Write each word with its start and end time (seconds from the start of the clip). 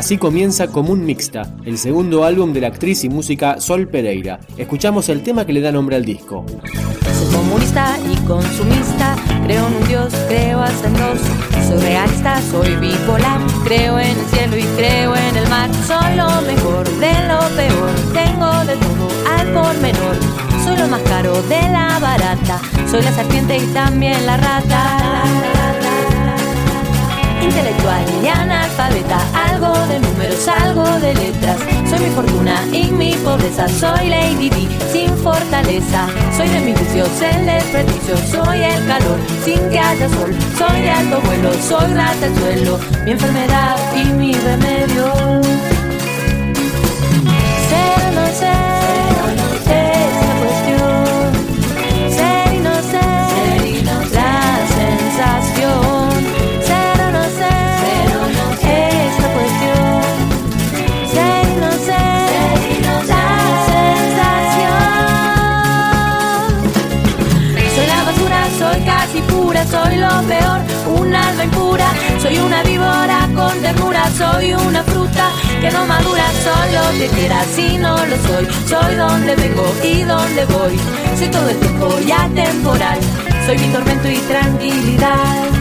Así 0.00 0.16
comienza 0.16 0.68
Común 0.68 1.04
Mixta, 1.04 1.42
el 1.66 1.76
segundo 1.76 2.24
álbum 2.24 2.54
de 2.54 2.62
la 2.62 2.68
actriz 2.68 3.04
y 3.04 3.10
música 3.10 3.60
Sol 3.60 3.86
Pereira. 3.86 4.40
Escuchamos 4.56 5.10
el 5.10 5.22
tema 5.22 5.44
que 5.44 5.52
le 5.52 5.60
da 5.60 5.70
nombre 5.70 5.94
al 5.94 6.06
disco. 6.06 6.46
Soy 7.18 7.34
comunista 7.34 7.98
y 8.10 8.16
consumista, 8.26 9.14
creo 9.44 9.66
en 9.66 9.74
un 9.74 9.88
Dios, 9.88 10.14
creo 10.26 10.64
en 10.64 10.94
dos. 10.94 11.20
Soy 11.68 11.78
realista, 11.82 12.40
soy 12.50 12.76
bipolar, 12.76 13.42
creo 13.64 13.98
en 13.98 14.18
el 14.18 14.26
cielo 14.32 14.56
y 14.56 14.62
creo 14.78 15.14
en 15.14 15.36
el 15.36 15.46
mar. 15.50 15.68
Soy 15.86 16.16
lo 16.16 16.30
mejor 16.50 16.88
de 16.98 17.12
lo 17.28 17.40
peor, 17.54 17.90
tengo 18.14 18.64
de 18.64 18.76
todo 18.76 19.08
al 19.36 19.52
por 19.52 19.82
menor. 19.82 20.16
Soy 20.64 20.78
lo 20.78 20.88
más 20.88 21.02
caro 21.02 21.42
de 21.42 21.60
la 21.68 21.98
barata, 21.98 22.58
soy 22.90 23.02
la 23.02 23.12
serpiente 23.12 23.58
y 23.58 23.66
también 23.74 24.24
la 24.24 24.38
rata 24.38 25.69
intelectual 27.42 28.04
y 28.22 28.28
analfabeta, 28.28 29.18
algo 29.50 29.72
de 29.86 30.00
números, 30.00 30.48
algo 30.48 30.84
de 31.00 31.14
letras. 31.14 31.58
Soy 31.88 32.00
mi 32.00 32.10
fortuna 32.14 32.64
y 32.72 32.84
mi 32.92 33.12
pobreza, 33.14 33.68
soy 33.68 34.08
Lady 34.08 34.50
D 34.50 34.68
sin 34.92 35.16
fortaleza. 35.18 36.06
Soy 36.36 36.48
de 36.48 36.60
mis 36.60 36.78
vicios 36.78 37.08
el 37.22 37.46
desperdicio, 37.46 38.16
soy 38.30 38.62
el 38.62 38.86
calor 38.86 39.18
sin 39.44 39.60
que 39.70 39.78
haya 39.78 40.08
sol. 40.08 40.34
Soy 40.58 40.82
de 40.82 40.90
alto 40.90 41.20
vuelo, 41.22 41.52
soy 41.54 41.94
rata 41.94 42.26
al 42.26 42.34
suelo, 42.36 42.78
mi 43.04 43.12
enfermedad 43.12 43.76
y 43.96 44.04
mi 44.12 44.32
remedio. 44.34 45.79
Fruta 75.10 75.32
que 75.60 75.70
no 75.70 75.86
madura, 75.86 76.24
soy 76.42 76.72
lo 76.72 76.98
que 76.98 77.08
quiera 77.14 77.44
si 77.44 77.78
no 77.78 77.96
lo 78.06 78.16
soy. 78.16 78.46
Soy 78.66 78.94
donde 78.96 79.36
vengo 79.36 79.64
y 79.82 80.02
donde 80.02 80.44
voy, 80.46 80.78
soy 81.18 81.28
todo 81.28 81.48
el 81.48 81.58
tiempo 81.58 81.98
y 82.06 82.12
atemporal. 82.12 82.98
Soy 83.46 83.58
mi 83.58 83.68
tormento 83.72 84.08
y 84.08 84.18
tranquilidad. 84.18 85.59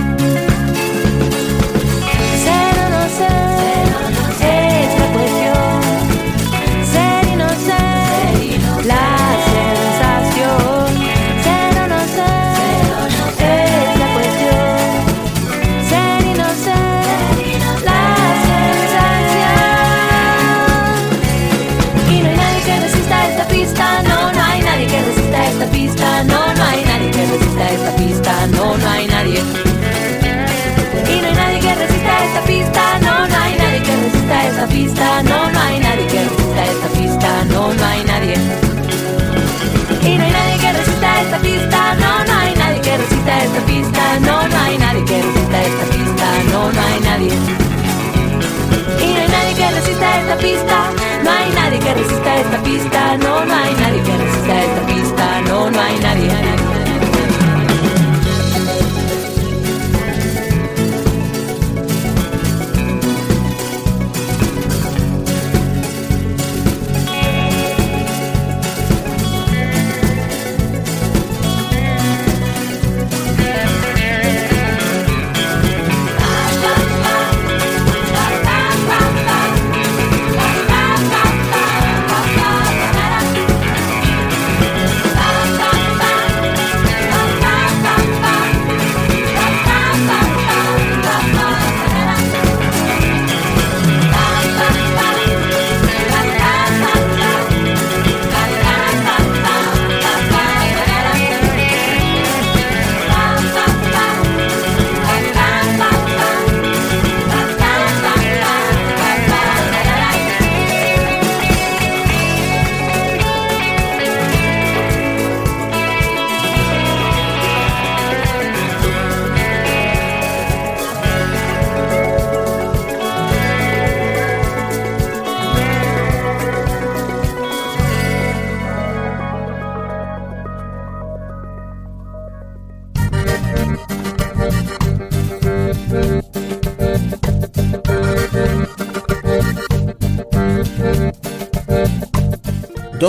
pista, 52.49 52.63
pista. 52.63 52.98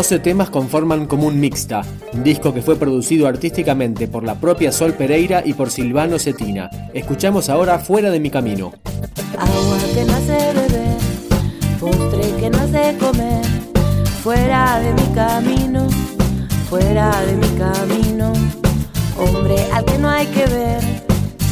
12 0.00 0.20
temas 0.20 0.48
conforman 0.48 1.04
como 1.04 1.26
un 1.26 1.38
mixta, 1.38 1.82
un 2.14 2.24
disco 2.24 2.54
que 2.54 2.62
fue 2.62 2.76
producido 2.76 3.28
artísticamente 3.28 4.08
por 4.08 4.24
la 4.24 4.34
propia 4.34 4.72
Sol 4.72 4.94
Pereira 4.94 5.42
y 5.44 5.52
por 5.52 5.70
Silvano 5.70 6.18
Cetina. 6.18 6.70
Escuchamos 6.94 7.50
ahora 7.50 7.78
Fuera 7.78 8.08
de 8.08 8.18
mi 8.18 8.30
camino. 8.30 8.72
Agua 9.38 9.78
que 9.94 10.04
no 10.06 10.14
hace 10.14 10.54
beber, 10.54 10.96
postre 11.78 12.34
que 12.40 12.48
no 12.48 12.58
hace 12.60 12.96
comer, 12.96 13.44
fuera 14.22 14.80
de 14.80 14.94
mi 14.94 15.14
camino, 15.14 15.86
fuera 16.70 17.20
de 17.26 17.36
mi 17.36 17.48
camino. 17.58 18.32
Hombre 19.18 19.56
al 19.70 19.84
que 19.84 19.98
no 19.98 20.08
hay 20.08 20.26
que 20.28 20.46
ver, 20.46 20.82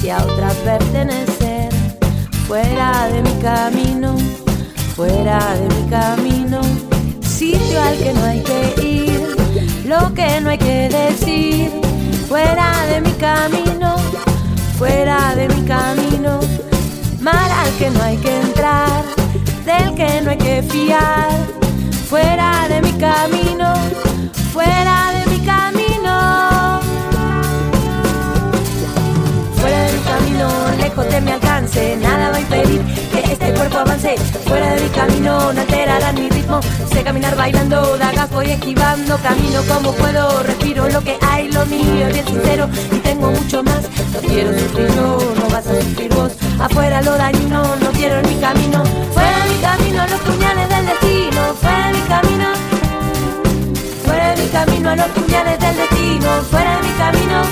si 0.00 0.08
a 0.08 0.24
otra 0.24 0.48
pertenecer, 0.64 1.68
fuera 2.46 3.10
de 3.12 3.20
mi 3.20 3.42
camino, 3.42 4.16
fuera 4.96 5.38
de 5.54 5.74
mi 5.74 5.90
camino 5.90 6.37
sitio 7.52 7.82
al 7.82 7.96
que 7.98 8.12
no 8.12 8.24
hay 8.24 8.40
que 8.42 8.60
ir, 8.82 9.36
lo 9.86 10.12
que 10.12 10.40
no 10.40 10.50
hay 10.50 10.58
que 10.58 10.88
decir, 10.88 11.70
fuera 12.28 12.70
de 12.90 13.00
mi 13.00 13.12
camino, 13.12 13.96
fuera 14.78 15.34
de 15.34 15.48
mi 15.48 15.62
camino, 15.62 16.40
mar 17.20 17.50
al 17.62 17.70
que 17.78 17.90
no 17.90 18.02
hay 18.02 18.16
que 18.18 18.40
entrar, 18.40 19.02
del 19.64 19.94
que 19.94 20.20
no 20.22 20.30
hay 20.30 20.38
que 20.38 20.62
fiar. 20.62 21.30
Fuera 22.08 22.66
de 22.70 22.80
mi 22.80 22.92
camino, 22.92 23.74
fuera 24.54 24.96
de 25.16 25.22
mi 25.30 25.38
camino. 25.44 26.14
Fuera 29.60 29.78
de 29.86 29.92
mi 29.92 30.02
camino, 30.12 30.46
lejos 30.78 31.06
de 31.12 31.20
mi 31.20 31.30
alcance, 31.32 31.96
nada 32.00 32.17
este 33.48 33.58
cuerpo 33.58 33.78
avance. 33.78 34.14
Fuera 34.46 34.74
de 34.74 34.82
mi 34.82 34.88
camino, 34.90 35.52
no 35.52 35.60
alterará 35.60 36.12
mi 36.12 36.28
ritmo. 36.28 36.60
Sé 36.92 37.02
caminar 37.02 37.36
bailando, 37.36 37.96
dagas 37.96 38.30
voy 38.30 38.50
esquivando. 38.50 39.16
Camino 39.18 39.62
como 39.62 39.92
puedo, 39.92 40.42
respiro 40.42 40.88
lo 40.88 41.00
que 41.02 41.16
hay, 41.26 41.50
lo 41.50 41.64
mío 41.66 42.06
bien 42.12 42.26
sincero 42.26 42.68
y 42.92 42.98
tengo 42.98 43.30
mucho 43.30 43.62
más. 43.62 43.82
No 44.12 44.20
quiero 44.20 44.58
sufrir, 44.58 44.90
no, 44.96 45.18
no 45.18 45.48
vas 45.50 45.66
a 45.66 45.80
sufrir 45.80 46.12
vos. 46.14 46.32
Afuera 46.60 47.00
lo 47.02 47.16
dañino, 47.16 47.62
no 47.76 47.90
quiero 47.92 48.18
en 48.18 48.28
mi 48.28 48.36
camino. 48.36 48.82
Fuera 49.14 49.44
de 49.44 49.54
mi 49.54 49.60
camino, 49.60 50.06
los 50.06 50.20
puñales 50.20 50.68
del 50.68 50.86
destino. 50.86 51.54
Fuera 51.60 51.86
de 51.86 51.92
mi 51.92 52.04
camino. 52.14 52.46
Fuera 54.04 54.34
de 54.34 54.42
mi 54.42 54.48
camino, 54.48 54.96
los 54.96 55.08
puñales 55.08 55.58
del 55.58 55.76
destino. 55.76 56.28
Fuera 56.50 56.76
de 56.76 56.82
mi 56.82 56.94
camino. 57.02 57.42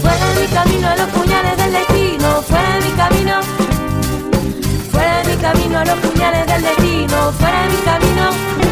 Fuera 0.00 0.26
de 0.26 0.40
mi 0.40 0.46
camino, 0.46 0.88
los 0.96 1.08
puñales 1.10 1.56
del 1.56 1.72
destino. 1.72 2.42
Fuera 2.42 2.74
de 2.74 2.80
mi 2.80 2.92
camino. 2.92 3.65
Camino, 5.52 5.84
los 5.84 5.94
puñales 6.00 6.44
del 6.48 6.60
destino. 6.60 7.32
Fuera 7.38 7.62
de 7.62 7.68
mi 7.68 7.76
camino. 7.84 8.65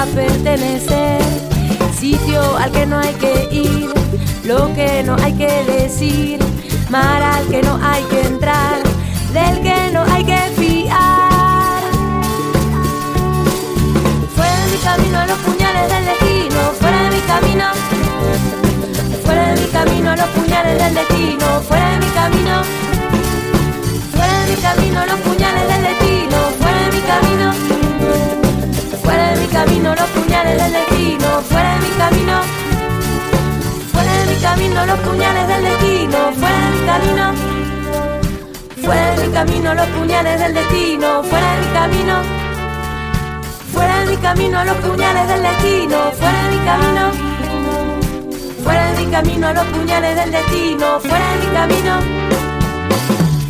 A 0.00 0.06
pertenecer, 0.06 1.20
sitio 1.92 2.56
al 2.56 2.72
que 2.72 2.86
no 2.86 2.98
hay 2.98 3.12
que 3.14 3.48
ir, 3.52 3.90
lo 4.44 4.72
que 4.72 5.02
no 5.02 5.14
hay 5.16 5.34
que 5.34 5.62
decir, 5.64 6.38
mar 6.88 7.22
al 7.22 7.46
que 7.48 7.62
no 7.62 7.78
hay 7.82 8.02
que 8.04 8.22
entrar, 8.22 8.82
del 9.34 9.60
que 9.60 9.90
no 9.92 10.02
hay 10.10 10.24
que 10.24 10.38
fiar. 10.56 11.82
Fuera 14.34 14.56
de 14.64 14.70
mi 14.72 14.78
camino 14.78 15.26
los 15.26 15.38
puñales 15.40 15.92
del 15.92 16.04
destino, 16.06 16.60
fuera 16.80 17.02
de 17.02 17.10
mi 17.16 17.20
camino. 17.32 17.64
Fuera 19.22 19.54
de 19.54 19.60
mi 19.60 19.66
camino 19.66 20.16
los 20.16 20.28
puñales 20.28 20.78
del 20.82 20.94
destino, 20.94 21.46
fuera 21.68 21.90
de 21.90 21.98
mi 21.98 22.10
camino. 22.12 22.89
Camino 29.90 29.94
los 29.94 30.10
puñales 30.10 30.62
del 30.62 30.72
destino, 30.72 31.42
fuera 31.48 31.74
de 31.74 31.80
mi 31.80 31.90
camino. 31.96 32.40
Fuera 33.92 34.12
de 34.12 34.26
mi 34.26 34.40
camino 34.40 34.86
los 34.86 34.98
puñales 35.00 35.48
del 35.48 35.64
destino, 35.64 36.18
fuera 36.34 36.60
de 36.60 36.70
mi 36.70 36.86
camino. 36.86 37.34
Fuera 38.84 39.14
de 39.14 39.26
mi 39.26 39.32
camino 39.32 39.74
los 39.74 39.86
puñales 39.88 40.40
del 40.40 40.54
destino, 40.54 41.22
fuera 41.24 41.54
de 41.54 41.60
mi 41.60 41.72
camino. 41.72 42.14
Fuera 43.72 43.98
de 44.00 44.06
mi 44.06 44.16
camino 44.16 44.64
los 44.64 44.76
puñales 44.76 45.28
del 45.28 45.42
destino, 45.42 45.96
fuera 46.12 46.42
de 46.42 46.50
mi 46.50 46.64
camino. 46.64 47.10
Fuera 48.62 48.92
de 48.92 49.04
mi 49.04 49.10
camino 49.10 49.52
los 49.52 49.66
puñales 49.66 50.16
del 50.16 50.32
destino, 50.32 51.00
fuera 51.00 51.26
de 51.32 51.38
mi 51.40 51.52
camino. 51.52 51.94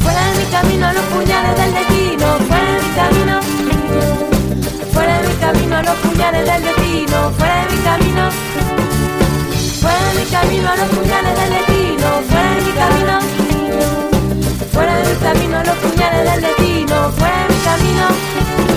Fuera 0.00 0.22
de 0.26 0.38
mi 0.38 0.50
camino 0.50 0.92
los 0.92 1.04
puñales 1.04 1.56
del 1.56 1.74
destino, 1.74 2.26
fuera 2.48 2.72
de 2.72 2.82
mi 2.82 2.94
camino. 2.94 3.69
Fuera 4.92 5.20
de 5.20 5.28
mi 5.28 5.34
camino 5.34 5.82
los 5.82 5.94
puñales 5.96 6.44
del 6.44 6.62
destino, 6.62 7.30
fuera 7.38 7.64
de 7.64 7.76
mi 7.76 7.82
camino. 7.82 8.30
Fuera 9.80 10.04
de 10.04 10.20
mi 10.20 10.30
camino 10.30 10.68
los 10.76 10.88
puñales 10.88 11.40
del 11.40 11.50
destino, 11.50 12.08
fuera 12.28 12.54
de 12.54 12.60
mi 12.62 12.72
camino. 12.72 13.20
Fuera 14.72 14.96
de 14.96 15.08
mi 15.08 15.16
camino 15.20 15.62
los 15.64 15.76
puñales 15.76 16.32
del 16.32 16.40
destino, 16.42 17.10
fuera 17.12 17.36
de 17.42 17.54
mi 17.54 17.60
camino. 17.60 18.69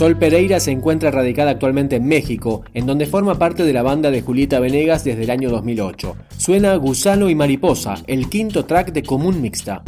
Sol 0.00 0.16
Pereira 0.16 0.60
se 0.60 0.70
encuentra 0.70 1.10
radicada 1.10 1.50
actualmente 1.50 1.96
en 1.96 2.06
México, 2.06 2.62
en 2.72 2.86
donde 2.86 3.04
forma 3.04 3.34
parte 3.34 3.64
de 3.64 3.72
la 3.74 3.82
banda 3.82 4.10
de 4.10 4.22
Julieta 4.22 4.58
Venegas 4.58 5.04
desde 5.04 5.24
el 5.24 5.30
año 5.30 5.50
2008. 5.50 6.16
Suena 6.38 6.74
Gusano 6.76 7.28
y 7.28 7.34
Mariposa, 7.34 7.96
el 8.06 8.30
quinto 8.30 8.64
track 8.64 8.94
de 8.94 9.02
Común 9.02 9.42
Mixta. 9.42 9.82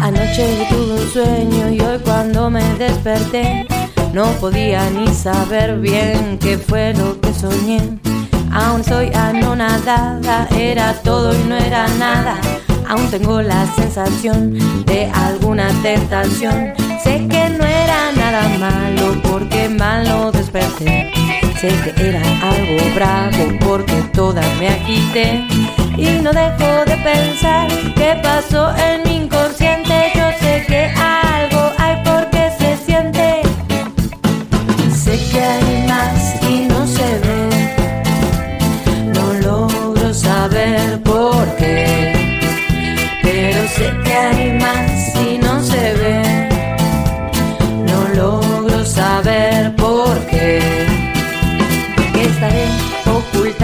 Anoche 0.00 0.66
tuve 0.70 1.02
un 1.02 1.08
sueño 1.10 1.70
y 1.70 1.80
hoy 1.82 1.98
cuando 2.02 2.48
me 2.48 2.64
desperté 2.78 3.66
no 4.14 4.24
podía 4.40 4.88
ni 4.88 5.06
saber 5.08 5.78
bien 5.80 6.38
qué 6.40 6.56
fue 6.56 6.94
lo 6.94 7.20
que 7.20 7.34
soñé. 7.34 7.98
Aún 8.50 8.82
soy 8.82 9.10
anonadada, 9.12 10.48
era 10.58 10.94
todo 11.02 11.34
y 11.38 11.46
no 11.46 11.58
era 11.58 11.86
nada. 11.98 12.40
Aún 12.88 13.10
tengo 13.10 13.42
la 13.42 13.66
sensación 13.74 14.54
de 14.86 15.10
alguna 15.12 15.68
tentación. 15.82 16.72
Sé 17.04 17.28
que 17.28 17.39
nada 18.30 18.58
malo 18.58 19.20
porque 19.22 19.68
mal 19.68 20.04
desperté. 20.32 21.10
Sé 21.60 21.68
que 21.84 22.08
era 22.08 22.22
algo 22.42 22.78
bravo 22.94 23.44
porque 23.60 23.96
toda 24.12 24.42
me 24.58 24.68
agité. 24.68 25.44
Y 25.96 26.22
no 26.22 26.32
dejo 26.32 26.84
de 26.86 26.96
pensar 26.98 27.68
qué 27.96 28.18
pasó 28.22 28.72
en 28.76 29.02
mi 29.04 29.16
inconsciente. 29.24 29.79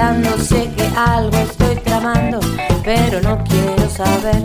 Sé 0.06 0.70
que 0.76 0.86
algo 0.96 1.36
estoy 1.36 1.75
tramando, 1.82 2.38
pero 2.84 3.20
no 3.22 3.42
quiero 3.42 3.90
saber. 3.90 4.40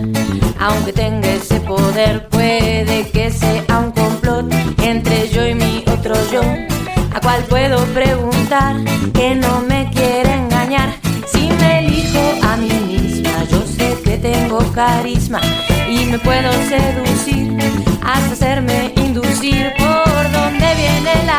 Aunque 0.60 0.92
tenga 0.92 1.28
ese 1.34 1.60
poder, 1.60 2.28
puede 2.30 3.08
que 3.12 3.30
sea 3.30 3.78
un 3.78 3.92
complot 3.92 4.52
entre 4.82 5.30
yo 5.30 5.46
y 5.46 5.54
mi 5.54 5.84
otro 5.88 6.16
yo. 6.32 6.42
A 7.14 7.22
cual 7.22 7.44
puedo 7.44 7.78
preguntar 7.94 8.76
que 9.14 9.36
no 9.36 9.62
me 9.70 9.88
quiere 9.92 10.34
engañar. 10.34 10.96
Si 11.32 11.48
me 11.60 11.86
elijo 11.86 12.24
a 12.42 12.58
mí 12.58 12.72
misma, 12.88 13.44
yo 13.52 13.62
sé 13.68 13.96
que 14.04 14.18
tengo 14.18 14.58
carisma 14.74 15.42
y 15.88 16.06
me 16.06 16.18
puedo 16.18 16.52
seducir 16.70 17.56
hasta 18.04 18.34
hacerme 18.34 18.94
inducir 18.96 19.72
por 19.78 20.24
donde 20.32 20.68
viene 20.74 21.14
la 21.28 21.31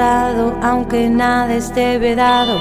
aunque 0.00 1.10
nada 1.10 1.54
esté 1.54 1.98
vedado. 1.98 2.58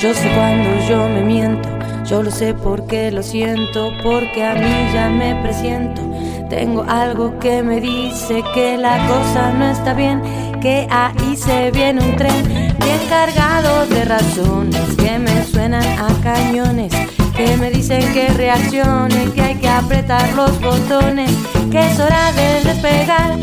Yo 0.00 0.12
sé 0.12 0.28
cuando 0.34 0.86
yo 0.86 1.08
me 1.08 1.22
miento, 1.22 1.68
yo 2.04 2.22
lo 2.22 2.30
sé 2.30 2.52
porque 2.52 3.10
lo 3.10 3.22
siento, 3.22 3.90
porque 4.02 4.44
a 4.44 4.54
mí 4.54 4.92
ya 4.92 5.08
me 5.08 5.34
presiento. 5.42 6.02
Tengo 6.50 6.84
algo 6.86 7.38
que 7.38 7.62
me 7.62 7.80
dice 7.80 8.42
que 8.52 8.76
la 8.76 8.98
cosa 9.06 9.50
no 9.52 9.70
está 9.70 9.94
bien, 9.94 10.20
que 10.60 10.86
ahí 10.90 11.36
se 11.36 11.70
viene 11.70 12.02
un 12.02 12.16
tren 12.16 12.44
bien 12.44 13.00
cargado 13.08 13.86
de 13.86 14.04
razones 14.04 14.94
que 14.96 15.18
me 15.18 15.42
suenan 15.44 15.84
a 15.98 16.08
cañones, 16.22 16.92
que 17.34 17.56
me 17.56 17.70
dicen 17.70 18.12
que 18.12 18.28
reaccione, 18.28 19.30
que 19.34 19.40
hay 19.40 19.54
que 19.54 19.68
apretar 19.68 20.34
los 20.34 20.60
botones, 20.60 21.30
que 21.70 21.80
es 21.80 21.98
hora 21.98 22.30
de 22.32 22.62
despegar, 22.62 23.38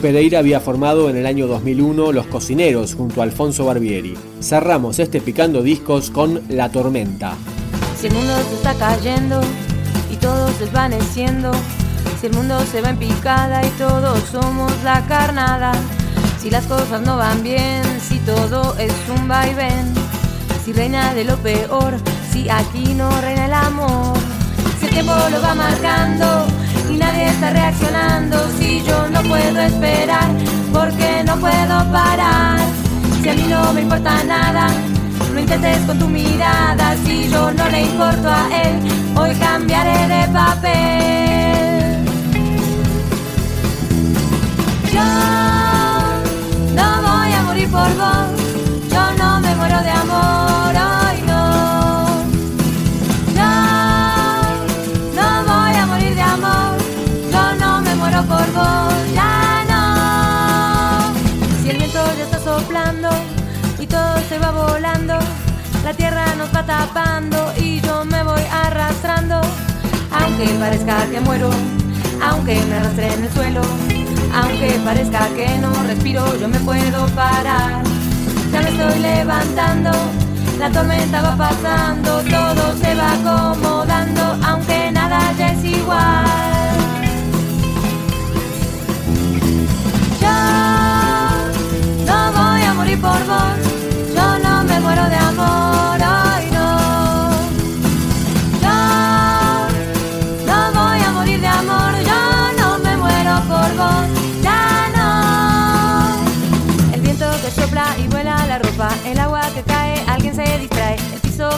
Pereira 0.00 0.38
había 0.38 0.60
formado 0.60 1.10
en 1.10 1.16
el 1.16 1.26
año 1.26 1.46
2001 1.46 2.12
Los 2.12 2.26
Cocineros 2.26 2.94
junto 2.94 3.20
a 3.20 3.24
Alfonso 3.24 3.66
Barbieri. 3.66 4.14
Cerramos 4.40 4.98
este 4.98 5.20
picando 5.20 5.62
discos 5.62 6.10
con 6.10 6.40
La 6.48 6.70
Tormenta. 6.70 7.34
Si 8.00 8.06
el 8.06 8.14
mundo 8.14 8.32
se 8.48 8.54
está 8.54 8.74
cayendo 8.74 9.42
y 10.10 10.16
todos 10.16 10.58
desvaneciendo, 10.58 11.50
si 12.18 12.28
el 12.28 12.32
mundo 12.32 12.58
se 12.72 12.80
va 12.80 12.90
en 12.90 12.96
picada 12.96 13.64
y 13.66 13.68
todos 13.72 14.18
somos 14.30 14.72
la 14.82 15.04
carnada, 15.06 15.72
si 16.40 16.48
las 16.50 16.64
cosas 16.64 17.02
no 17.02 17.18
van 17.18 17.42
bien, 17.42 17.82
si 18.00 18.18
todo 18.20 18.74
es 18.78 18.94
un 19.14 19.28
vaivén, 19.28 19.92
si 20.64 20.72
reina 20.72 21.12
de 21.12 21.24
lo 21.24 21.36
peor, 21.36 21.94
si 22.32 22.48
aquí 22.48 22.94
no 22.94 23.10
reina 23.20 23.44
el 23.44 23.52
amor, 23.52 24.16
si 24.78 24.86
el 24.86 24.92
tiempo 24.92 25.12
lo 25.30 25.42
va 25.42 25.54
marcando 25.54 26.46
nadie 27.10 27.26
está 27.28 27.50
reaccionando, 27.50 28.36
si 28.58 28.82
yo 28.84 29.08
no 29.08 29.20
puedo 29.22 29.60
esperar 29.60 30.28
porque 30.72 31.24
no 31.26 31.36
puedo 31.38 31.76
parar, 31.90 32.60
si 33.22 33.28
a 33.28 33.34
mí 33.34 33.46
no 33.48 33.72
me 33.72 33.80
importa 33.82 34.22
nada. 34.24 34.68
No 35.32 35.40
intentes 35.40 35.78
con 35.86 35.98
tu 35.98 36.08
mirada 36.08 36.96
si 37.04 37.28
yo 37.28 37.52
no 37.52 37.68
le 37.68 37.82
importo 37.82 38.28
a 38.28 38.48
él. 38.62 38.74
Hoy 39.16 39.34
cambiaré 39.36 40.08
de 40.14 40.28
papel. 40.32 42.04
Yo 44.92 45.04
no 46.78 46.88
voy 47.06 47.32
a 47.32 47.42
morir 47.44 47.70
por 47.70 47.90
vos. 47.96 48.29
La 65.90 65.96
tierra 65.96 66.24
nos 66.36 66.54
va 66.54 66.62
tapando 66.64 67.52
y 67.56 67.80
yo 67.80 68.04
me 68.04 68.22
voy 68.22 68.42
arrastrando. 68.64 69.40
Aunque 70.12 70.46
parezca 70.60 71.04
que 71.10 71.20
muero, 71.20 71.50
aunque 72.22 72.54
me 72.66 72.76
arrastre 72.76 73.12
en 73.12 73.24
el 73.24 73.32
suelo, 73.32 73.62
aunque 74.32 74.78
parezca 74.84 75.26
que 75.34 75.48
no 75.58 75.72
respiro, 75.88 76.24
yo 76.38 76.46
me 76.46 76.60
puedo 76.60 77.06
parar. 77.08 77.82
Ya 78.52 78.60
me 78.62 78.68
estoy 78.70 79.00
levantando, 79.00 79.90
la 80.60 80.70
tormenta 80.70 81.22
va 81.22 81.36
pasando, 81.36 82.22
todo 82.22 82.76
se 82.80 82.94
va 82.94 83.12
acomodando, 83.14 84.22
aunque 84.46 84.92
nada 84.92 85.18
ya 85.36 85.52
es 85.54 85.64
igual. 85.64 86.89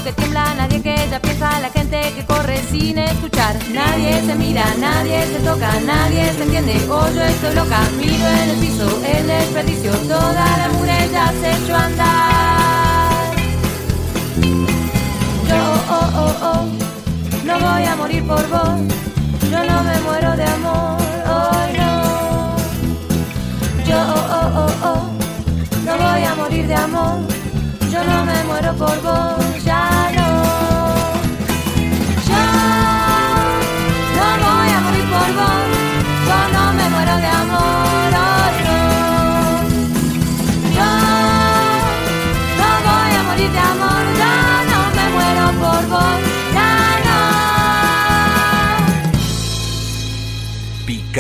Que 0.05 0.13
tiembla, 0.13 0.55
nadie 0.55 0.83
que 0.83 0.95
ya 1.11 1.21
piensa, 1.21 1.61
la 1.61 1.71
gente 1.71 2.01
que 2.17 2.25
corre 2.25 2.61
sin 2.71 2.99
escuchar, 2.99 3.55
nadie 3.73 4.21
se 4.27 4.35
mira, 4.35 4.65
nadie 4.79 5.25
se 5.27 5.39
toca, 5.41 5.71
nadie 5.87 6.33
se 6.33 6.43
entiende, 6.43 6.75
oh 6.91 7.09
yo 7.15 7.23
estoy 7.23 7.55
loca, 7.55 7.81
miro 7.97 8.27
en 8.27 8.51
el 8.51 8.57
piso, 8.57 8.87
el 9.05 9.27
desperdicio, 9.27 9.93
toda 10.09 10.45
la 10.59 10.69
muralla 10.77 11.33
se 11.41 11.53
echó 11.53 11.77
a 11.77 11.85
andar. 11.85 13.35
Yo, 15.49 15.61
oh, 15.89 16.11
oh, 16.23 16.35
oh, 16.51 16.67
no 17.45 17.61
voy 17.61 17.85
a 17.85 17.97
morir 17.97 18.27
por 18.27 18.49
vos, 18.49 18.81
yo 19.51 19.65
no 19.65 19.83
me 19.85 20.01
muero 20.01 20.37
de 20.37 20.45
amor, 20.45 20.99
hoy 21.37 21.79
no. 21.79 22.57
Yo, 23.87 23.99
oh, 23.99 24.39
oh, 24.39 24.49
oh, 24.63 24.89
oh, 24.89 25.03
no 25.85 25.93
voy 25.97 26.25
a 26.25 26.35
morir 26.35 26.67
de 26.67 26.75
amor, 26.75 27.21
yo 27.93 28.03
no 28.05 28.25
me 28.25 28.45
muero 28.45 28.75
por 28.75 29.03
vos, 29.03 29.52